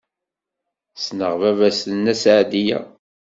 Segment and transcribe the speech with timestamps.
[0.99, 2.79] Ssneɣ baba-s n Nna Seɛdiya.